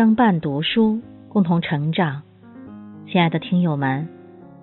[0.00, 2.22] 相伴读书，共同成长。
[3.06, 4.08] 亲爱的听友们，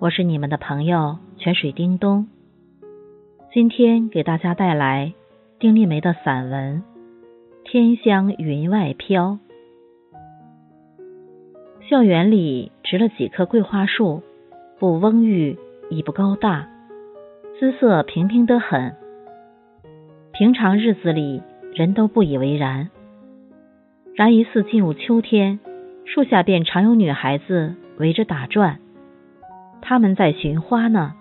[0.00, 2.26] 我是你们的朋友泉水叮咚。
[3.52, 5.14] 今天给大家带来
[5.60, 6.82] 丁立梅的散文
[7.70, 9.38] 《天香云外飘》。
[11.88, 14.24] 校园里植了几棵桂花树，
[14.80, 15.56] 不蓊郁，
[15.88, 16.68] 亦不高大，
[17.60, 18.92] 姿色平平得很。
[20.32, 21.40] 平常日子里，
[21.76, 22.90] 人都不以为然。
[24.18, 25.60] 然一似进入秋天，
[26.04, 28.80] 树下便常有女孩子围着打转，
[29.80, 31.14] 他们在寻花呢。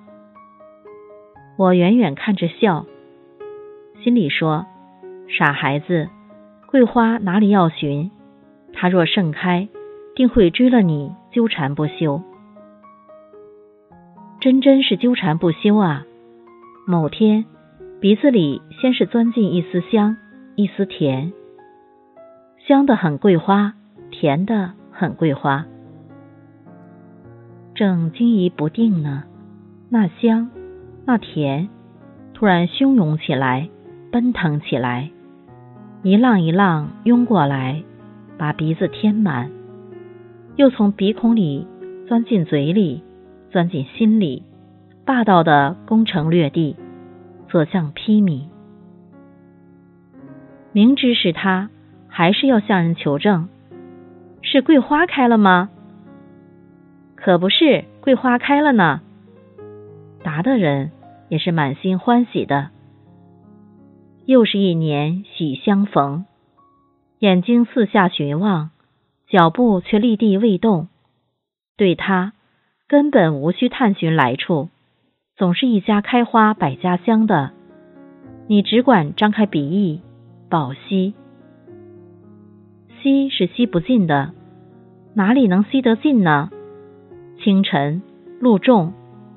[1.60, 2.88] 我远远看着笑，
[4.02, 4.66] 心里说
[5.30, 6.10] ：“傻孩子，
[6.66, 8.10] 桂花哪里要寻？
[8.74, 9.70] 它若盛开，
[10.16, 12.24] 定会追了你纠缠不休。
[14.40, 16.04] 真真是纠缠不休啊！
[16.88, 17.46] 某天，
[18.02, 20.18] 鼻子里先是钻进一丝香，
[20.56, 21.32] 一丝甜。”
[22.68, 23.76] 香的很桂花，
[24.12, 25.66] 甜的很桂花。
[27.74, 29.24] 正惊疑不定呢，
[29.88, 30.50] 那香，
[31.06, 31.70] 那甜，
[32.34, 33.70] 突然汹涌起来，
[34.12, 35.12] 奔腾起来，
[36.04, 37.84] 一浪一浪涌过来，
[38.38, 39.50] 把鼻子填满，
[40.58, 41.66] 又从鼻孔里
[42.06, 43.02] 钻进嘴里，
[43.50, 44.44] 钻进心里，
[45.06, 46.76] 霸道的攻城略地，
[47.50, 48.42] 所向披靡。
[50.74, 51.70] 明知是他。
[52.18, 53.48] 还是要向人求证，
[54.42, 55.70] 是桂花开了吗？
[57.16, 59.02] 可不是，桂花开了呢。
[60.24, 60.90] 答的人
[61.30, 62.70] 也是满心欢喜的。
[64.26, 66.26] 又是一年喜相逢，
[67.20, 68.72] 眼睛四下寻望，
[69.30, 70.88] 脚步却立地未动。
[71.78, 72.34] 对他
[72.88, 74.70] 根本无需探寻来处，
[75.36, 77.52] 总是一家开花百家香的。
[78.48, 80.02] 你只管张开鼻翼，
[80.50, 81.14] 饱吸。
[83.02, 84.32] 吸是吸不尽的，
[85.14, 86.50] 哪里能吸得尽呢？
[87.40, 88.02] 清晨
[88.40, 88.94] 露重，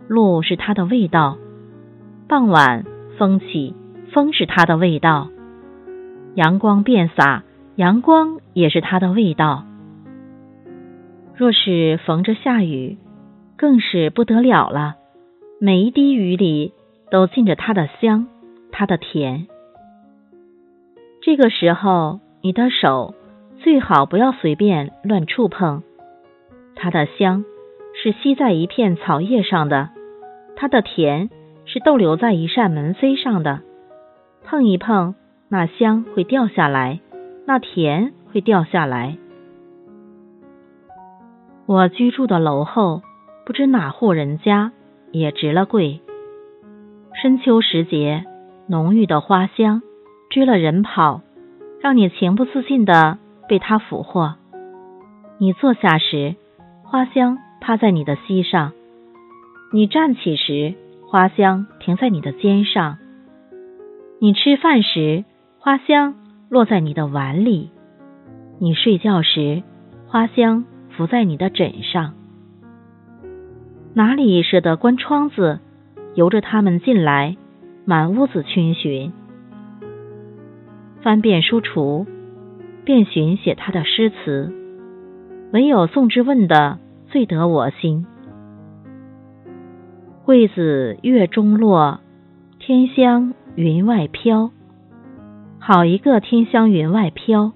[0.08, 1.36] 露是它的味道；
[2.28, 2.84] 傍晚
[3.18, 3.74] 风起，
[4.12, 5.28] 风是它的味道；
[6.34, 7.44] 阳光遍洒，
[7.76, 9.64] 阳光也是它的味道。
[11.36, 12.98] 若是逢着下雨，
[13.56, 14.96] 更是不得了了。
[15.60, 16.72] 每一滴雨里
[17.10, 18.26] 都浸着它的香，
[18.72, 19.46] 它的甜。
[21.22, 23.14] 这个时候，你的手。
[23.62, 25.82] 最好不要随便乱触碰，
[26.74, 27.44] 它的香
[27.94, 29.90] 是吸在一片草叶上的，
[30.56, 31.28] 它的甜
[31.66, 33.60] 是逗留在一扇门扉上的。
[34.44, 35.14] 碰一碰，
[35.50, 37.00] 那香会掉下来，
[37.46, 39.18] 那甜会掉下来。
[41.66, 43.02] 我居住的楼后，
[43.44, 44.72] 不知哪户人家
[45.12, 46.00] 也植了桂。
[47.20, 48.24] 深秋时节，
[48.66, 49.82] 浓郁的花香
[50.30, 51.20] 追了人跑，
[51.82, 53.18] 让你情不自禁的。
[53.50, 54.36] 被他俘获。
[55.38, 56.36] 你坐下时，
[56.84, 58.70] 花香趴在你的膝上；
[59.72, 60.74] 你站起时，
[61.08, 62.98] 花香停在你的肩上；
[64.20, 65.24] 你吃饭时，
[65.58, 66.14] 花香
[66.48, 67.70] 落在你的碗里；
[68.60, 69.64] 你睡觉时，
[70.06, 72.14] 花香伏在你的枕上。
[73.94, 75.58] 哪里舍得关窗子，
[76.14, 77.36] 由着他们进来，
[77.84, 79.12] 满屋子逡巡，
[81.02, 82.06] 翻遍书橱。
[82.90, 84.52] 便寻写他的诗词，
[85.52, 88.04] 唯有宋之问的最得我心。
[90.24, 92.00] 桂子月中落，
[92.58, 94.50] 天香云外飘。
[95.60, 97.52] 好一个天香云外飘！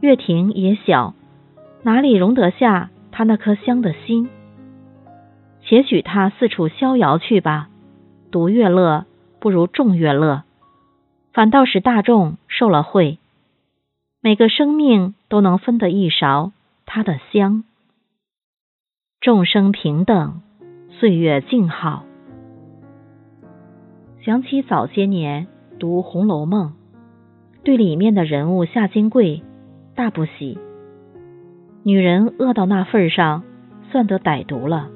[0.00, 1.14] 月亭也小，
[1.84, 4.28] 哪里容得下他那颗香的心？
[5.62, 7.68] 且许他四处逍遥去吧，
[8.32, 9.04] 独乐乐
[9.38, 10.42] 不如众乐乐，
[11.32, 13.20] 反倒使大众受了贿。
[14.26, 16.50] 每个生命都能分得一勺
[16.84, 17.62] 它的香，
[19.20, 20.42] 众生平等，
[20.90, 22.04] 岁月静好。
[24.24, 25.46] 想起早些年
[25.78, 26.70] 读《红楼梦》，
[27.62, 29.44] 对里面的人物夏金桂
[29.94, 30.58] 大不喜。
[31.84, 33.44] 女人恶到那份上，
[33.92, 34.90] 算得歹毒了。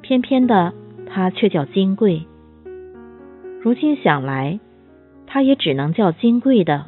[0.00, 0.74] 偏偏的，
[1.08, 2.26] 她却叫金贵。
[3.60, 4.58] 如今想来，
[5.28, 6.86] 她也只能叫金贵的。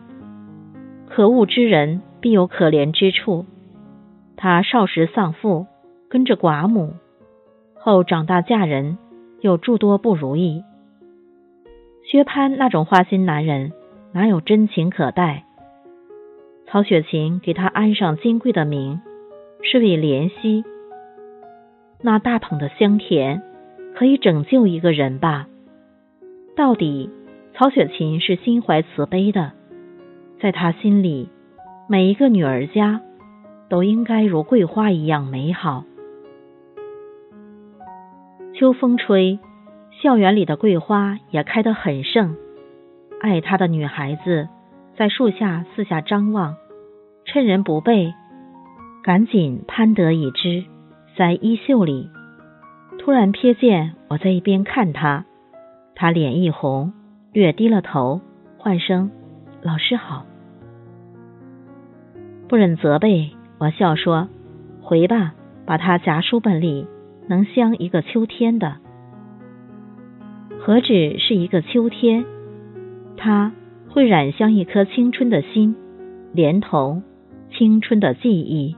[1.08, 3.46] 可恶之人必有可怜之处。
[4.36, 5.66] 他少时丧父，
[6.08, 6.94] 跟着寡母，
[7.74, 8.98] 后长大嫁人，
[9.40, 10.64] 有诸多不如意。
[12.04, 13.72] 薛蟠那种花心男人，
[14.12, 15.44] 哪有真情可待？
[16.66, 19.00] 曹雪芹给他安上金贵的名，
[19.62, 20.64] 是为怜惜。
[22.02, 23.42] 那大捧的香甜，
[23.94, 25.46] 可以拯救一个人吧？
[26.56, 27.08] 到底，
[27.54, 29.52] 曹雪芹是心怀慈悲的。
[30.44, 31.30] 在他心里，
[31.88, 33.00] 每一个女儿家
[33.70, 35.84] 都应该如桂花一样美好。
[38.52, 39.38] 秋风吹，
[40.02, 42.36] 校园里的桂花也开得很盛。
[43.22, 44.46] 爱它的女孩子
[44.98, 46.56] 在树下四下张望，
[47.24, 48.12] 趁人不备，
[49.02, 50.62] 赶紧攀得一枝，
[51.16, 52.10] 塞衣袖里。
[52.98, 55.24] 突然瞥见我在一边看他，
[55.94, 56.92] 他脸一红，
[57.32, 58.20] 略低了头，
[58.58, 59.10] 唤声
[59.64, 60.26] ：“老师好。”
[62.54, 64.28] 不忍责备，我笑说
[64.80, 65.34] ：“回吧，
[65.66, 66.86] 把它夹书本里，
[67.26, 68.76] 能香一个秋天的。
[70.60, 72.24] 何止是一个秋天，
[73.16, 73.50] 它
[73.88, 75.74] 会染香一颗青春的心，
[76.32, 77.02] 连同
[77.50, 78.76] 青春的记忆。”